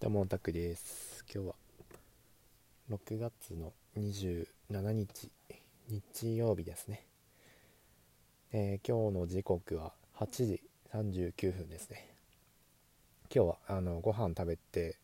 [0.00, 1.24] どうも、タクです。
[1.34, 1.54] 今日は
[2.88, 4.46] 6月の27
[4.92, 5.28] 日、
[5.88, 7.04] 日曜日ですね。
[8.52, 10.62] えー、今日の時刻は8時
[10.94, 12.14] 39分ですね。
[13.34, 14.98] 今日はあのご飯食べて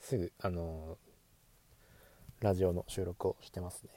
[0.00, 0.98] すぐあの
[2.40, 3.90] ラジオの収録をしてますね。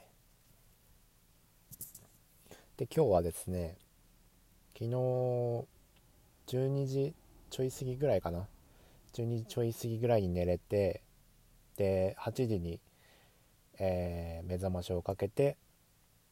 [2.76, 3.78] で、今日はですね、
[4.74, 4.90] 昨日
[6.46, 7.14] 12時
[7.50, 8.46] ちょい過ぎぐらいかな。
[9.14, 11.02] 12時ちょい過ぎぐらいに寝れて
[11.76, 12.80] で8時に、
[13.78, 15.56] えー、目覚ましをかけて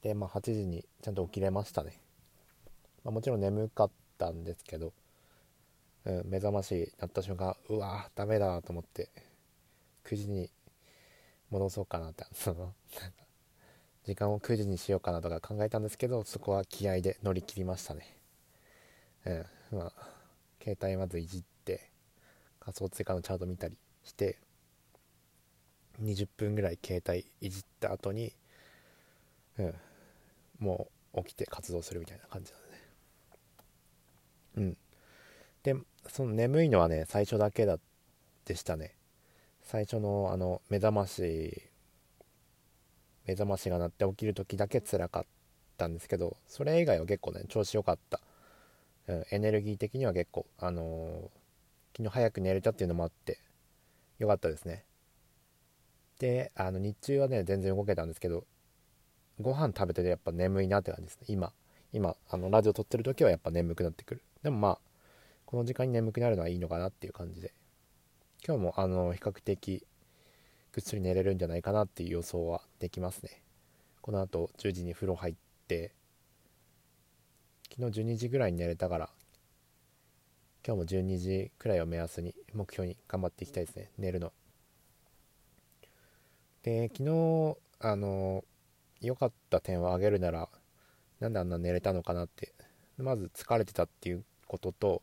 [0.02, 2.00] で、まあ、8時にちゃんと起きれましたね、
[3.04, 4.92] まあ、もちろん眠かったんですけど、
[6.04, 9.10] うん、目覚まし鳴った瞬間うわダメだと思って
[10.04, 10.50] 9時に
[11.50, 12.74] 戻そうかなってその
[14.04, 18.16] 時間を9時にしようかなとか考えたんですけどそこは気合で乗り切りましたね。
[19.26, 19.92] うんまあ
[20.62, 21.57] 携帯まずいじって
[22.68, 24.36] 仮想通貨のチャート見たりして
[26.02, 28.34] 20分ぐらい携帯いじった後に
[29.58, 29.74] うん
[30.58, 32.78] もう起きて活動するみたいな感じなんでね。
[34.56, 34.76] うん。
[35.62, 35.76] で
[36.08, 37.78] その眠いのはね最初だけだ
[38.44, 38.96] でしたね。
[39.62, 41.62] 最初のあの目覚まし
[43.26, 45.24] 目覚ましが鳴って起きる時だけ辛かっ
[45.78, 48.20] たんですけどそれ以外は結構ね調子良かった、
[49.06, 51.30] うん、エネルギー的には結構あの、
[51.98, 53.40] 昨日早く寝れたっていうのもあって
[54.20, 54.84] よかったですね。
[56.20, 58.44] であの日中はね全然動けたんですけど
[59.40, 61.26] ご飯食べててやっぱ眠いなって感じですね。
[61.28, 61.52] 今
[61.92, 64.22] 今あのラジオ撮ってる時はやっぱ眠くなってくる。
[64.44, 64.78] でもまあ
[65.44, 67.52] この時間に眠くなるのはいいのかなっていう感じで。
[68.46, 69.84] 今日もあの比較的
[70.72, 73.42] ぐっすり寝れるんじゃないかなっていう予想はできますね。
[74.02, 75.34] この後10時に風呂入っ
[75.66, 75.92] て
[77.70, 79.10] 昨日12時ぐらいに寝れたから
[80.66, 83.90] 今日も12時くらいを目安に目標に頑張っていきたいですね。
[83.98, 84.32] 寝るの。
[86.62, 88.44] で昨日あの
[89.00, 90.48] 良かった点を挙げるなら
[91.20, 92.52] なんであんな寝れたのかなって。
[92.98, 95.02] まず疲れてたっていうことと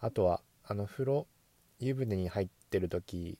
[0.00, 1.26] あとはあの風呂
[1.80, 3.38] 湯船に入ってる時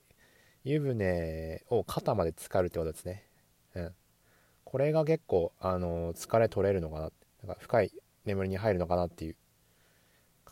[0.65, 3.25] 湯船を肩まで浸かるってことですね。
[3.75, 3.95] うん。
[4.65, 7.11] これが結構あの疲れ取れるのかな
[7.45, 7.93] なんか深い
[8.25, 9.37] 眠りに入るのかなっていう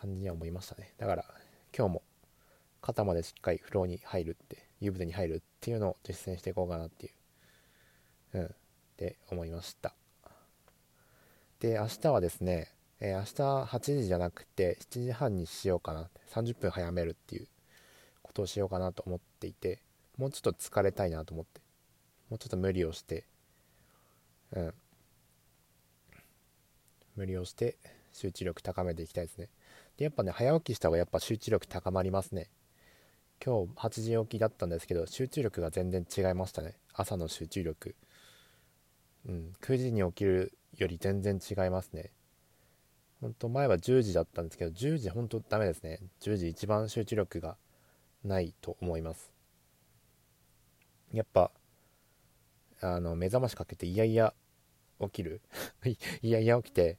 [0.01, 0.95] 感じには思いましたね。
[0.99, 1.25] だから
[1.77, 2.03] 今日も
[2.81, 7.11] 肩までしっかり風呂に入るって湯船に入るっていうのを実践していこうかなってい
[8.35, 8.49] ううんっ
[8.97, 9.95] て思いました。
[11.61, 16.09] で明日はですね、えー、明日8時じゃなくて7時半にしようかな。
[16.33, 17.49] 30分早めるっていう
[18.23, 19.83] ことをしようかなと思っていて
[20.17, 21.61] もうちょっと疲れたいなと思って
[22.31, 23.25] もうちょっと無理をして
[24.53, 24.75] うん。
[27.17, 27.77] 無理をして
[28.13, 29.49] 集中力高めていきたいですね。
[30.01, 32.49] でやっぱね早起きした方がやっぱ集中力高まりますね。
[33.45, 36.79] 今日8時起きだったんですけど集中力が全然違いましたね。
[36.95, 37.95] 朝の集中力。
[39.29, 42.13] うん9時に起きるより全然違いますね。
[43.21, 46.01] ほんと前は10時だったんですけど10時ほんとダメですね。
[46.23, 47.59] 10時一番集中力が
[48.25, 49.31] ないと思います。
[51.13, 51.51] やっぱ
[52.81, 54.33] あの目覚ましかけていやいや
[54.99, 55.43] 起きる？
[55.85, 56.97] いやいや起きて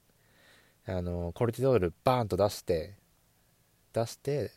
[0.87, 2.95] あのコルチゾールバーンと出して
[3.93, 4.51] 出して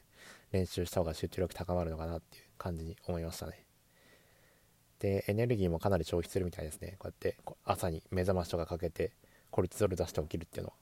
[0.53, 3.65] 練習した方が集中力高まるのかなっていう感じに思いましたね。
[5.01, 6.97] でエネルギーもかなり消費するみたいですね。
[6.99, 9.13] こうやって朝に目覚ましとかかけて
[9.51, 10.75] コルチゾール出して起きるっていうのは。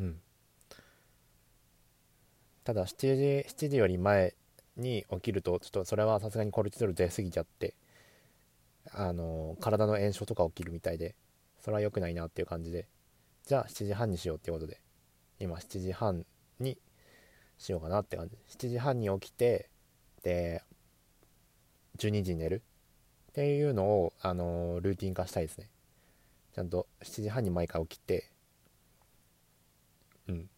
[0.00, 0.20] うん。
[2.64, 4.34] ただ7時7時より前
[4.76, 7.74] に起きるとちょっとそれはさすがにコルチゾール出過ぎちゃって
[8.92, 11.14] あの体の炎症とか起きるみたいで
[11.60, 12.86] それは良くないなっていう感じで
[13.46, 14.80] じゃあ7時半にしようってことで。
[15.38, 16.26] 今7時半
[16.58, 16.78] に
[17.58, 18.36] しようかなって感じ。
[18.48, 19.70] 7時半に起きて
[20.22, 20.62] で
[21.98, 22.62] 12時に寝る。
[23.30, 25.70] っていうのを、あのー、ルーティン化したいですね。
[26.54, 28.30] ちゃんと7時半に毎回起きて
[30.26, 30.50] うん。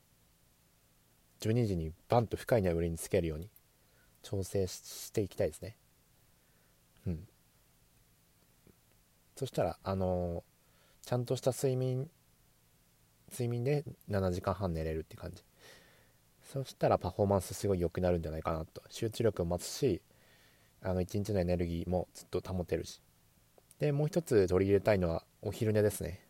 [1.40, 3.50] 12時にバンと深い眠りにつけるように
[4.22, 5.76] 調整していきたいですね。
[7.06, 7.28] うん。
[9.36, 12.08] そしたらあのー、ちゃんとした睡眠
[13.30, 15.42] 睡眠で7時間半寝れるって感じ。
[16.52, 18.82] そしたらパフォーマンスすごい良くなるんじゃないかなと。
[18.88, 20.00] 集中力も増すし
[20.82, 23.00] あの一日のエネルギーもずっと保てるし。
[23.78, 26.20] でもう一つ取り入れたいのはお昼寝ですね。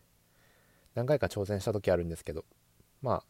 [0.95, 2.45] 何回か挑戦した時あるんですけど
[3.01, 3.25] まあ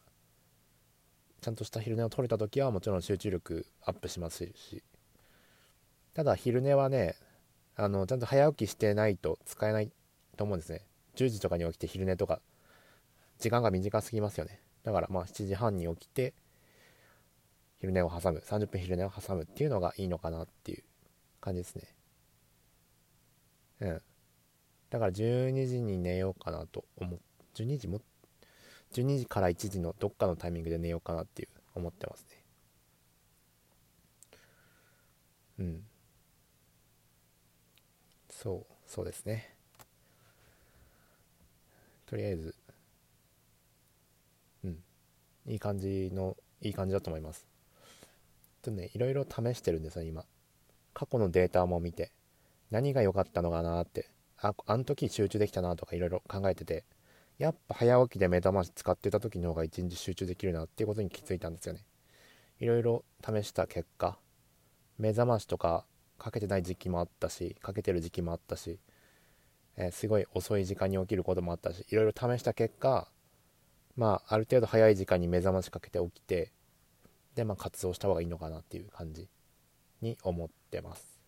[1.41, 4.83] ちゃんとした昼寝を取れた時はもちろん集中力アップしますし。
[6.13, 7.15] ただ昼寝はね
[7.75, 9.91] あのちゃんと早起きしてないと使えない
[10.35, 10.81] と思うんですね。
[11.15, 12.41] 10時とかに起きて昼寝とか
[13.39, 14.61] 時間が短すぎますよね。
[14.83, 16.33] だからまあ7時半に起きて
[17.79, 18.41] 昼寝を挟む。
[18.45, 20.83] 30分昼寝を挟むっていうのがいいのかなっていう
[21.39, 21.95] 感じですね。
[23.81, 24.01] うん。
[24.89, 27.19] だから12時に寝ようかなと思っ
[27.55, 28.01] 12時も
[28.91, 32.43] 12時から1時のどっかのタイミングで寝ようかなっていう思ってますね。
[35.59, 35.83] うん。
[38.29, 39.55] そうそうですね。
[42.05, 42.55] とりあえず
[45.45, 47.47] いい感じのいい感じだと思います。
[48.61, 50.25] ちょっとねいろいろ試してるんですよ今。
[50.93, 52.11] 過去のデータも見て
[52.71, 56.83] 何が良かったのかなってああの時集中できたなとかいろいろ考えてて
[57.37, 61.85] やっぱ早起きで目覚まし使ってた時の方が一日集中できるなっていうことに気づいたんですよね。
[62.59, 64.17] いろいろ試した結果
[64.97, 65.85] 目覚ましとか
[66.17, 68.79] かけてない時期もあったしかけてる時期もあったし、
[69.77, 73.07] えー、すごい遅い時間に起きることもあったしいろいろ試した結果
[73.99, 76.53] まあある程度早い時間に目覚ましかけて起きて
[77.35, 79.27] でまあ活動した方がいいのかなっていう感じ
[80.01, 81.19] に思ってます。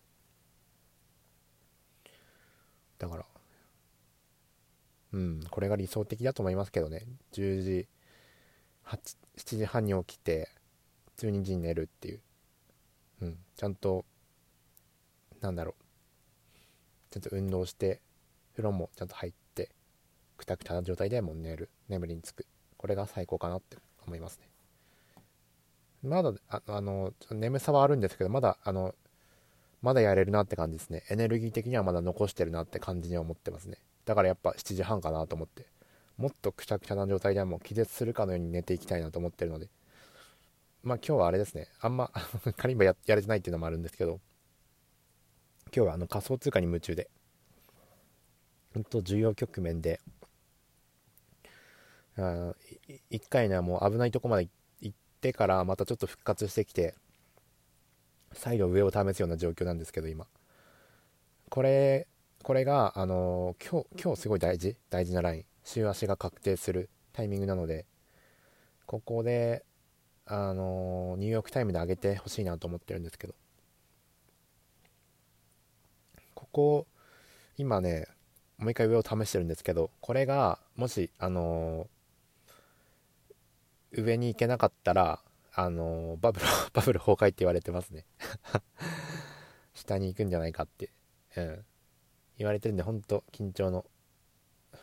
[2.98, 3.26] だから
[5.12, 7.04] うんこれが理想的だと思いますけどね。
[7.34, 7.88] 10時
[8.86, 10.48] 7時半に起きて
[11.18, 12.20] 12時に寝るっていう。
[13.20, 14.06] うんちゃんと
[15.42, 15.84] なんだろう。
[17.10, 18.00] ちゃんと運動して
[18.52, 19.68] 風呂もちゃんと入って
[20.38, 21.68] くたくたな状態でもう寝る。
[21.90, 22.46] 眠りにつく。
[22.82, 24.48] これが最高かなって思いますね。
[26.02, 28.92] まだああの眠さはあるんですけどまだあの
[29.82, 31.04] まだやれるなって感じですね。
[31.08, 33.78] エネルギー的にはまだ残してるなって感じには思ってますね。
[34.04, 35.66] だからやっぱ7時半かなと思って。
[36.18, 39.68] もっとくちゃくちゃな状態ではもう気絶するかのように寝ていきたいなと思ってるので。
[40.82, 41.68] まあ今日はあれですね。
[41.80, 42.10] あんま
[42.58, 44.20] カリンバややれてないっていうのもあるんですけど。
[45.74, 47.08] 今日はあの仮想通貨に夢中で、
[48.74, 50.00] 本当重要局面で、
[52.18, 52.54] あ
[53.10, 54.48] 1回ね、もう危ないとこまで
[54.80, 56.94] 行ってから、またちょっと復活してきて、
[58.32, 60.26] 再度上を試すような状況なんですけど、今。
[61.48, 62.06] これ、
[62.42, 65.44] これが、あのー、今日、今日すごい大事、大事なライン。
[65.64, 67.86] 週足が確定するタイミングなので、
[68.86, 69.64] ここで、
[70.26, 73.34] あのー、ニューヨークタイムで上げてほしいなと思ってるんですけど、
[76.34, 76.86] ここ
[77.56, 78.06] 今ね
[78.58, 81.86] もう一回上を試してるんですけどこれがもしあのー、
[83.92, 85.20] 上に行けなかったら
[85.54, 88.06] あの、バブル バブル崩壊って言われてますね。
[89.74, 90.90] 下に行くんじゃないかって、
[91.36, 91.64] うん、
[92.38, 93.84] 言われてるんで本当緊張の。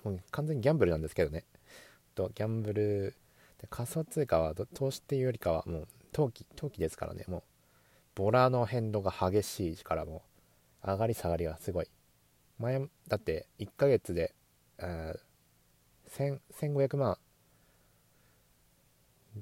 [0.03, 1.45] もう完全にギャンブルなんですけどね。
[2.13, 3.15] とギャンブル
[3.57, 7.25] で仮想通貨は投資っていうよりかはもう投機投機ですからね。
[7.27, 7.43] もう
[8.13, 10.23] ボラの変動が激しいからも
[10.83, 11.89] う上がり下がりがすごい。
[12.59, 14.35] 前だって1ヶ月で
[16.07, 17.17] 1500万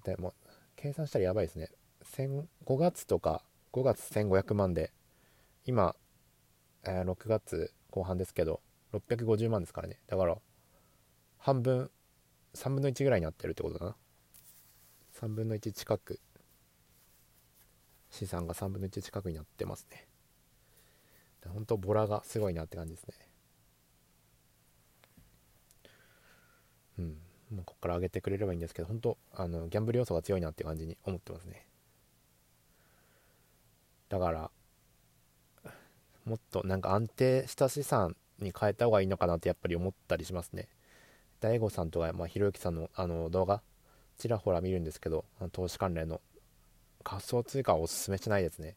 [0.04, 0.34] でも
[0.76, 1.70] 計算したらやばいですね。
[2.66, 4.92] 5月とか5月1500万で
[5.66, 5.96] 今、
[6.86, 8.62] えー、6月後半ですけど
[8.94, 10.00] 650万ですからね。
[10.08, 10.38] だから
[11.38, 11.92] 半分
[12.56, 13.96] 3分の1ぐらいになってるってことだな。
[15.20, 16.20] 3分の1近く。
[18.10, 20.08] 資産が3分の1近くになってますね。
[21.48, 23.16] 本当ボラがすごいなって感じですね。
[27.00, 27.27] うん。
[27.56, 31.66] ここから上げてくれればいいんですけど本当あのギャンブル要素が強いなって感じに思ってますね。
[34.10, 34.52] だから
[36.26, 40.68] もっとなんか安定した資産に変えた方がいいのかなってやっぱり思ったりしますね。
[41.42, 43.62] DAIGO さんとか、まあ、ひろゆきさんのあの動画
[44.18, 46.20] ちらほら見るんですけど投資関連の
[47.04, 48.76] 仮想通貨はおすすめしないですね。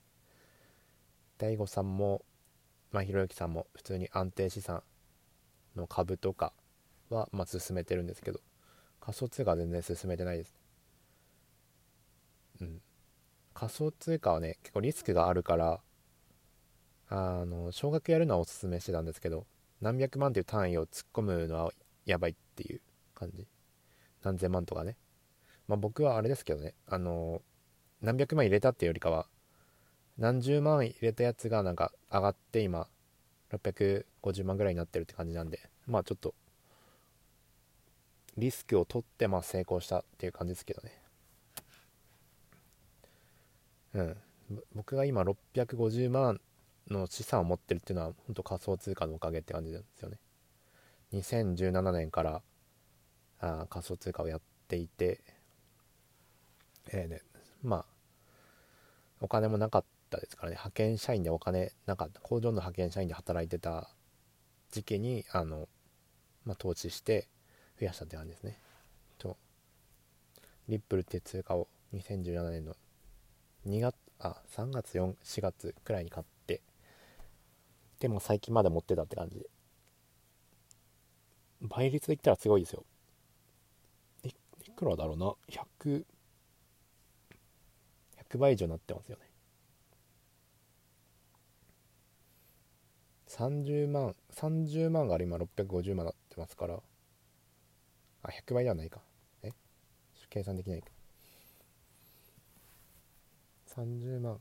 [1.38, 2.22] DAIGO さんも
[2.92, 4.82] まあ、ひろゆきさんも普通に安定資産
[5.76, 6.52] の株とか
[7.08, 8.40] は、まあ、進めてるんですけど。
[9.10, 10.54] 仮想通貨は全然進めてないです。
[12.60, 12.80] うん。
[13.54, 15.80] 仮想通貨はね結構リスクがあるから
[17.08, 19.46] あの少額やるのはおすすめしてたんですけど
[19.80, 21.72] 何百万っていう単位を突っ込むのは
[22.06, 22.80] やばいっていう
[23.16, 23.48] 感じ。
[24.22, 24.96] 何千万とかね。
[25.66, 26.74] まあ僕はあれですけどね。
[26.86, 27.42] あの
[28.00, 29.26] 何百万入れたっていうよりかは
[30.18, 32.86] 何十万入れたやつがなんか上がって今
[33.52, 36.34] 650万ぐらいになってるって感じなんでまあちょっと
[38.40, 41.02] リスクを取ってまあ成功したっていう感じですけどね。
[43.94, 44.16] うん。
[44.74, 46.40] 僕が今650万
[46.90, 50.18] の資産を持ってるっていうのは本当仮想通貨のおかげって感じなんですよね。
[51.12, 52.42] 2017年から
[53.40, 55.20] あ仮想通貨をやっていて
[56.92, 57.20] えー、ね
[57.62, 57.84] まあ
[59.20, 60.54] お金もなかったですからね。
[60.54, 62.20] 派遣社員でお金なかった。
[62.20, 63.90] 工場の派遣社員で働いてた
[64.70, 65.68] 時期にあの、
[66.44, 67.28] まあ、投資して
[67.80, 68.58] 増やしたって感じですね。
[69.16, 69.38] と
[70.68, 72.76] リップルって通貨を2017年の
[73.66, 76.60] 2月あ3月4 4月くらいに買って
[77.98, 79.46] でも最近まで持ってたって感じ。
[81.62, 82.84] 倍率で言ったらすごいですよ。
[84.24, 84.34] いい
[84.74, 85.34] くらだろうな
[85.84, 86.04] ？100
[88.30, 89.24] 100倍以上になってますよね。
[93.28, 96.80] 30万30万が今650万になってますから。
[98.22, 99.00] あ100倍ではないか。
[99.42, 99.52] え？
[100.28, 100.88] 計算できないか。
[103.74, 104.40] 30万。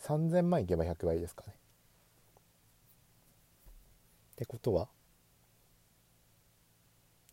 [0.00, 1.54] 3000万いけば100倍ですかね。
[4.32, 4.88] ってことは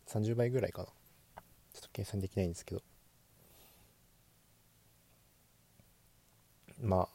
[0.06, 0.88] ？30倍ぐらいかな。
[0.88, 2.82] ちょっと計算できないんですけど。
[6.80, 7.08] まあ、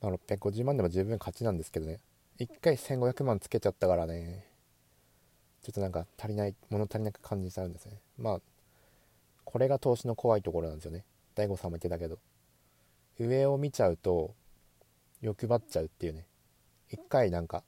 [0.00, 2.00] まあ、650万でも十分勝ちなんですけどね。
[2.38, 4.46] 1回1500万つけちゃったからね。
[5.62, 8.00] ちょっとなんか足りない物足りなく感じちゃうんですね。
[8.18, 8.40] まあ
[9.44, 11.04] これが投資の怖いところなんですよね。
[11.34, 12.18] 大悟さんも言ってたけど。
[13.18, 14.34] 上を見ちゃうと
[15.22, 16.26] 欲張っちゃうっていうね。
[16.90, 17.64] 一回なんか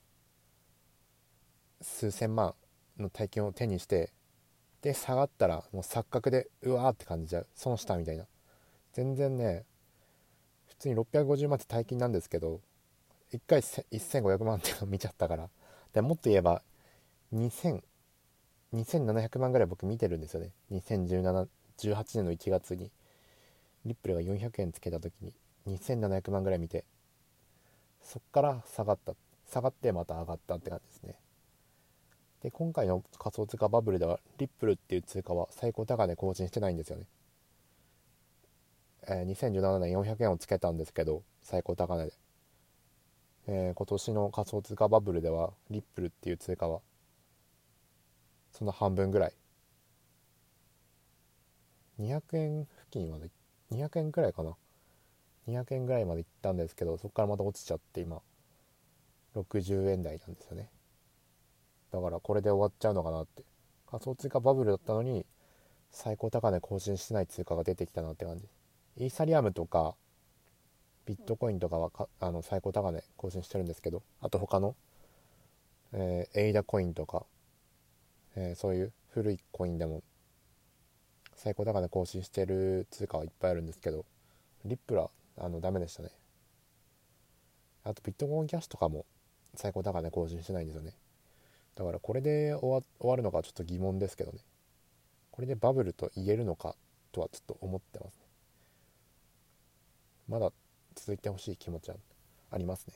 [1.81, 2.53] 数千万
[2.97, 4.11] の大金を手にして
[4.81, 7.47] で下がったらもう錯覚でうわーって感じちゃう。
[7.55, 8.25] 損したみたいな。
[8.93, 9.65] 全然ね
[10.67, 12.61] 普通に650万って大金なんですけど
[13.33, 15.49] 1回1500万っていうの見ちゃったから。
[15.93, 16.61] でもっと言えば
[17.33, 17.83] 2000
[18.73, 20.51] 2700万ぐらい僕見てるんですよね。
[20.71, 21.47] 2017
[21.79, 22.91] 18年の1月に。
[23.85, 25.33] リップルが400円つけた時に
[25.67, 26.83] 2700万ぐらい見て
[28.01, 29.13] そっから下がった
[29.49, 31.15] 下がってまた上がったって感じですね。
[32.43, 37.05] で今回の仮想通貨バブルではリップルっていう通貨は最高高値更新してないんですよね、
[39.09, 42.13] えー、2017年400円をつけたんですけど最高高値で、
[43.47, 46.79] えー、今年の仮想通貨バブルではリップルっていう通貨は
[48.51, 49.33] その半分ぐらい。
[51.99, 53.29] 200円付近まで
[53.71, 54.55] 200円くらいかな。
[55.47, 58.21] 200円ぐらいまで行ったんですけどそこからまた落ちちゃって今。
[59.35, 60.69] 60円台なんですよね。
[61.91, 63.43] だからこれで終わっちゃうのかなって。
[63.89, 65.25] 仮想通貨バブルだったのに
[65.91, 68.47] 最高高値更新してない通貨が出てきたなって感じ。
[68.97, 69.95] イーサリアムとか
[71.05, 74.75] ビットコインとかはかあの最高高値更新してるんですけどあと他の、
[75.93, 77.25] えー、エイダコインとか、
[78.35, 80.03] えー、そういう古いコインでも
[81.35, 84.05] 最高高値更新してる通貨はいっぱいあるんですけど
[84.65, 86.09] リップラあのダメでしたね。
[87.85, 89.05] あとビットコインキャッシュとかも
[89.55, 90.93] 最高高値更新してないんですよね。
[91.75, 94.39] だからこれで終わるのかちょっと疑問ですけどね。
[95.31, 96.75] これでバブルと言えるのか
[97.13, 98.23] とはちょっと思ってますね。
[100.27, 100.51] まだ
[100.95, 101.95] 続いてほしい気持ちは
[102.51, 102.95] ありますね。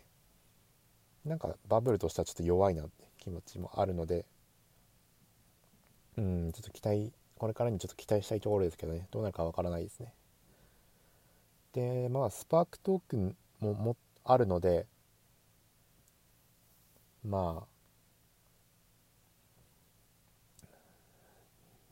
[1.24, 4.26] なんかバブルとしてはちょっと弱いなって気持ちもあるので
[6.18, 9.08] うんちょっと期待これからにちょっと期待したいところですけどね。
[9.12, 10.14] どうなるかわからないですね。
[11.74, 14.88] でまあスパークトークンももあるので
[17.24, 17.68] まあ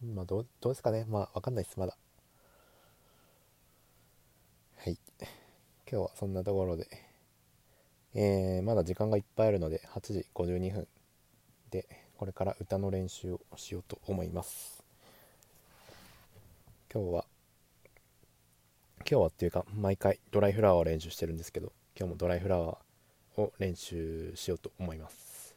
[0.05, 1.05] まあどうどうですかね。
[1.07, 1.97] まあわかんないですまだ。
[4.77, 4.97] はい。
[5.89, 6.87] 今日はそんなところで。
[8.13, 10.87] えー、まだ時間がいっぱいあるので8時52分
[11.69, 12.00] で。
[12.21, 14.83] これから歌の練習をしようと思います。
[16.93, 17.25] 今日は
[18.97, 25.55] 今日はっていうか毎回ドライフラワーを練習してるんですけど今日もドライフラワーを練習しようと思います。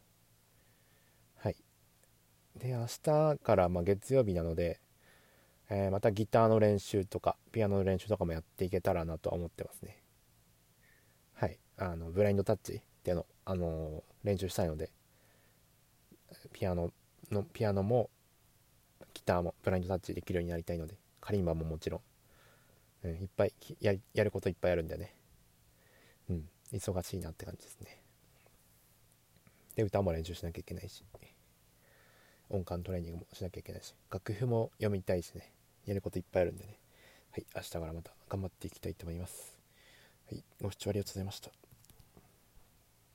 [1.37, 1.57] はい。
[2.57, 4.81] で明日からま月曜日なので、
[5.69, 9.99] えー、またギターの練習とかピアノの練習とかもやっていけたらなとは思ってますね。
[11.35, 11.59] はい。
[11.77, 14.91] あのブラインドタッチっていうの、あのー、練習したいので
[16.53, 16.93] ピアノ
[17.31, 18.11] のピアノも
[19.13, 21.99] ギターもブラインドタッチできるようになりたいのでカリンバももちろ
[23.05, 25.15] ん、うん、いっぱいややることいっぱいあるんでね。
[26.31, 27.99] うん忙しいなって感じですね。
[29.77, 31.05] で歌も練習しなきゃいけないし。
[32.51, 33.95] 音感トレーニングもしなきゃいけないし。
[34.11, 35.53] 楽譜も読みたいしね。
[35.87, 36.79] やることいっぱいあるんでね。
[37.31, 39.59] はい明日からまた頑張っていきたいと思います。
[40.31, 41.64] はいご視聴ありがとうございました。